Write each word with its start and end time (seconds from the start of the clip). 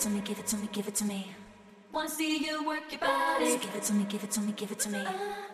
it 0.00 0.04
to 0.04 0.08
me, 0.08 0.20
give 0.22 0.38
it 0.38 0.46
to 0.46 0.56
me, 0.56 0.68
give 0.72 0.88
it 0.88 0.94
to 0.94 1.04
me. 1.04 1.30
Wanna 1.92 2.08
see 2.08 2.38
you 2.38 2.64
work 2.64 2.90
your 2.90 3.00
body. 3.00 3.50
So 3.50 3.58
give 3.58 3.74
it 3.74 3.82
to 3.82 3.92
me, 3.92 4.04
give 4.04 4.24
it 4.24 4.30
to 4.30 4.40
me, 4.40 4.52
give 4.52 4.72
it 4.72 4.78
to 4.80 4.88
me. 4.88 4.98
Uh. 4.98 5.49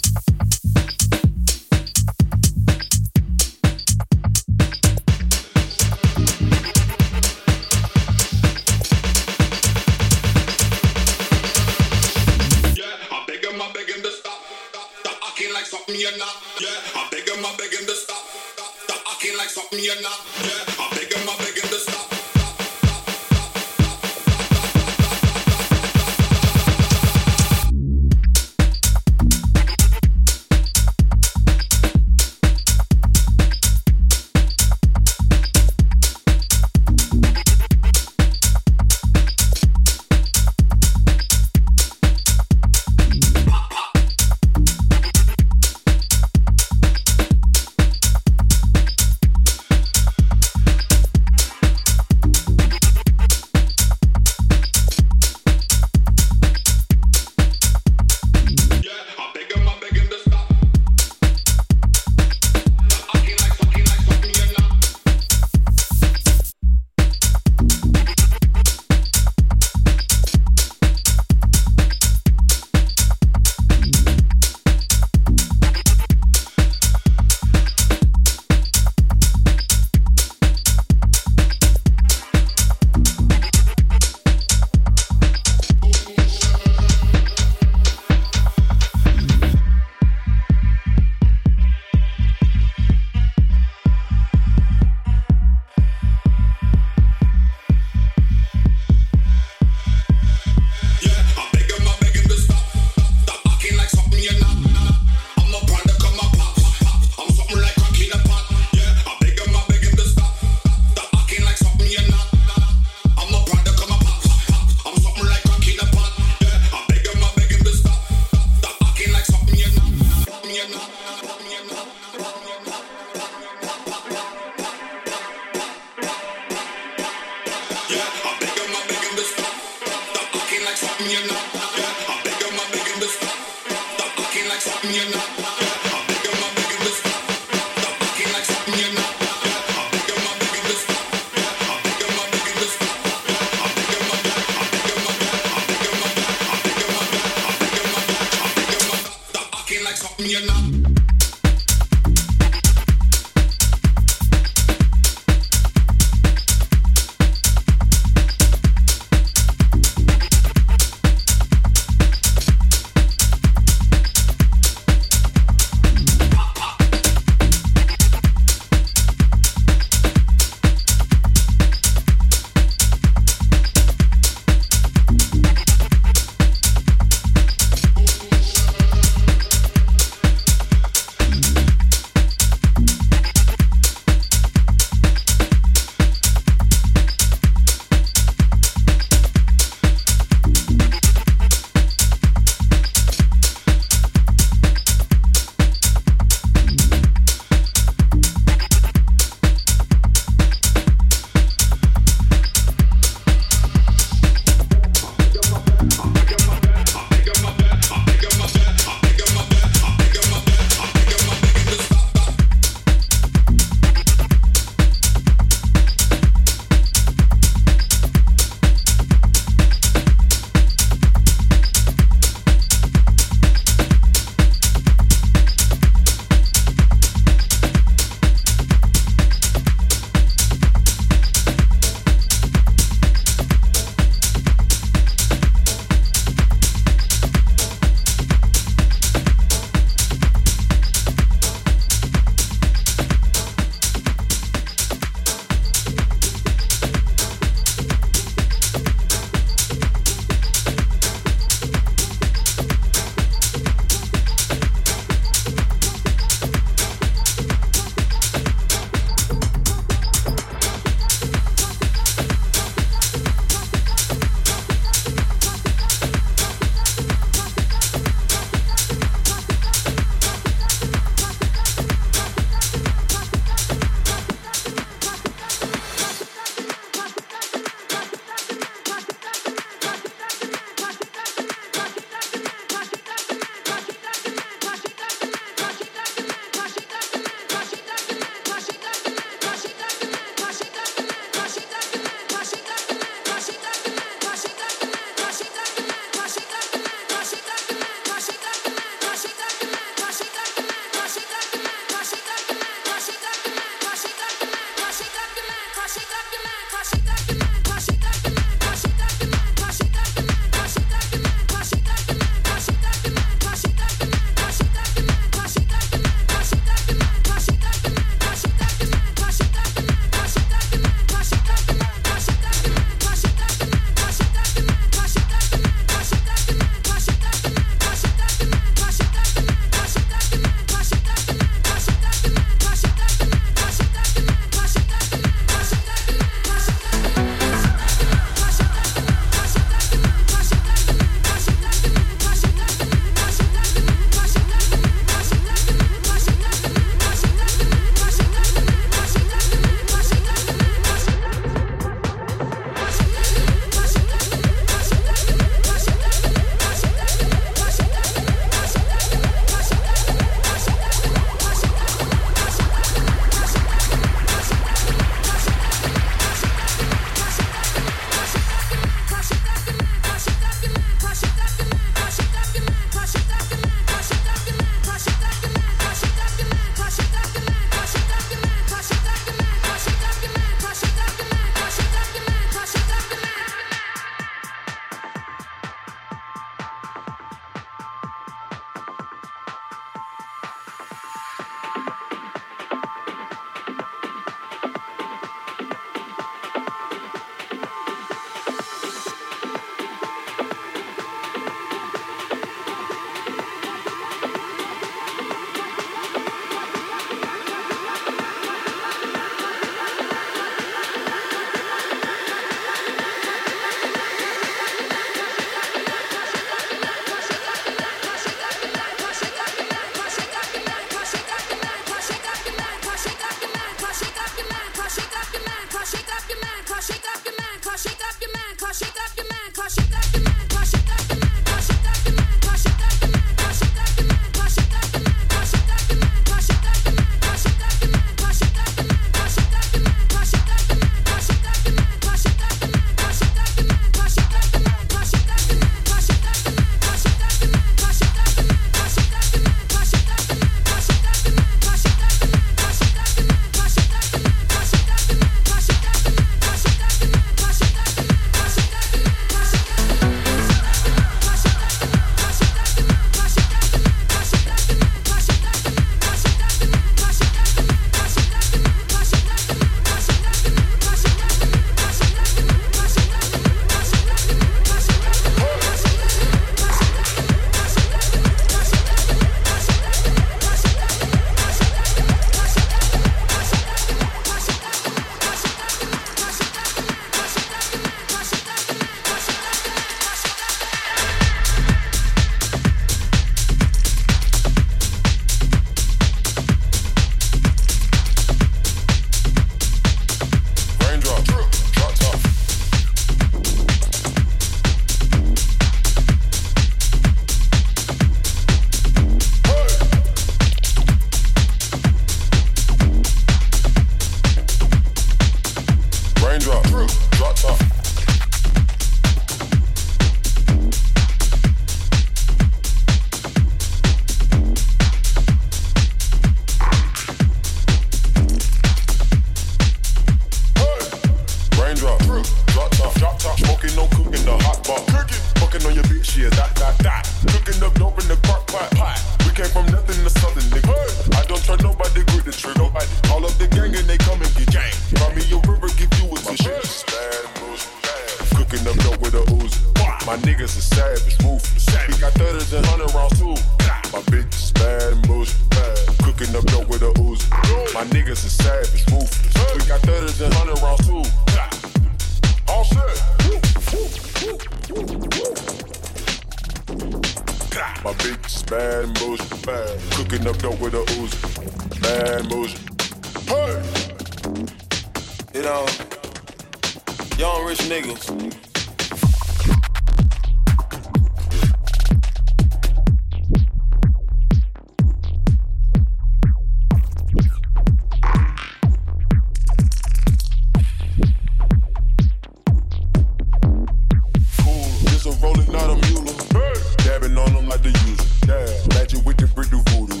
Magic 597.62 599.04
with 599.06 599.18
the 599.18 599.30
brick 599.34 599.50
do 599.50 599.62
voodoo. 599.70 600.00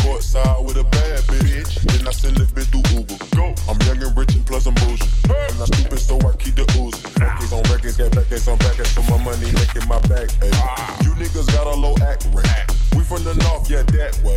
Courtside 0.00 0.64
with 0.64 0.78
a 0.78 0.84
bad 0.84 1.20
bitch. 1.28 1.82
Then 1.82 2.08
I 2.08 2.10
send 2.10 2.36
the 2.38 2.44
bitch 2.44 2.70
to 2.72 2.80
Uber. 2.96 3.20
I'm 3.68 3.76
young 3.84 4.00
and 4.00 4.16
rich 4.16 4.34
and 4.34 4.46
plus 4.46 4.66
I'm 4.66 4.74
boozing. 4.74 5.08
I'm 5.28 5.58
not 5.58 5.68
stupid, 5.74 5.98
so 5.98 6.16
I 6.16 6.32
keep 6.36 6.54
the 6.54 6.64
Uzi. 6.78 7.02
Records 7.20 7.52
on 7.52 7.62
records, 7.68 7.96
got 7.98 8.14
records 8.16 8.48
on 8.48 8.56
records, 8.58 8.90
so 8.90 9.02
my 9.02 9.18
money 9.22 9.52
making 9.52 9.88
my 9.88 10.00
back. 10.08 10.30
You 11.04 11.12
niggas 11.20 11.52
got 11.52 11.66
a 11.66 11.74
low 11.76 11.96
act 12.00 12.28
rate. 12.32 12.46
We 12.96 13.02
from 13.04 13.24
the 13.24 13.34
north, 13.34 13.68
yeah, 13.68 13.82
that 13.82 14.16
way. 14.24 14.35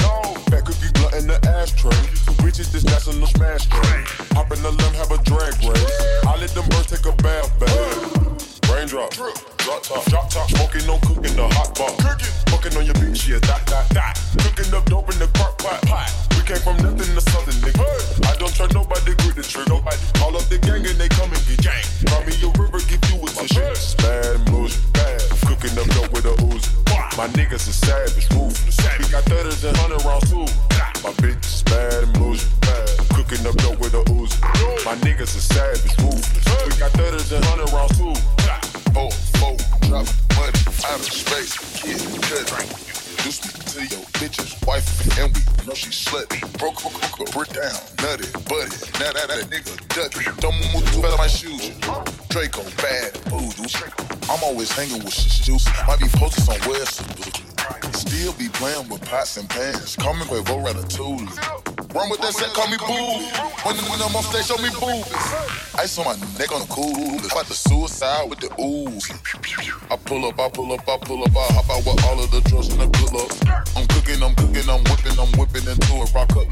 hanging 54.79 55.03
with 55.03 55.13
shit 55.13 55.31
shoes. 55.31 55.65
Might 55.87 55.99
be 55.99 56.07
posted 56.07 56.43
somewhere, 56.43 56.85
so 56.85 57.03
Still 57.93 58.33
be 58.33 58.47
playing 58.49 58.87
with 58.89 59.03
pots 59.05 59.37
and 59.37 59.49
pans. 59.49 59.95
Call 59.95 60.13
me 60.13 60.21
Quavo 60.21 60.63
Ratatouille. 60.63 61.29
Run 61.93 62.09
with 62.09 62.21
that 62.21 62.33
set, 62.33 62.53
call 62.53 62.67
me 62.69 62.77
boo. 62.77 63.25
When, 63.65 63.75
when 63.89 63.99
I'm 64.01 64.15
on 64.15 64.23
stage, 64.23 64.45
show 64.45 64.57
me 64.57 64.69
boo. 64.79 65.03
Ice 65.77 65.97
on 65.97 66.05
my 66.05 66.15
neck 66.37 66.51
on 66.51 66.61
the 66.61 66.67
cool. 66.69 67.19
About 67.19 67.45
the 67.45 67.53
suicide 67.53 68.29
with 68.29 68.39
the 68.39 68.47
Uzi. 68.57 69.13
I 69.91 69.95
pull 69.97 70.25
up, 70.25 70.39
I 70.39 70.49
pull 70.49 70.71
up, 70.71 70.87
I 70.87 70.97
pull 70.97 71.23
up. 71.23 71.35
I 71.35 71.53
hop 71.53 71.69
out 71.69 71.85
with 71.85 72.03
all 72.05 72.23
of 72.23 72.31
the 72.31 72.41
drugs 72.49 72.69
and 72.69 72.81
the 72.81 72.87
good 72.87 73.11
luck. 73.13 73.31
I'm 73.75 73.87
cooking, 73.87 74.21
I'm 74.23 74.35
cooking, 74.35 74.69
I'm 74.69 74.83
whipping, 74.85 75.17
I'm 75.19 75.31
whipping 75.37 75.67
into 75.67 75.93
it. 76.01 76.13
Rock 76.13 76.35
up. 76.37 76.48